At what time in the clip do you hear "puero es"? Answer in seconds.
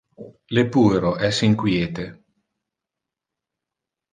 0.75-1.41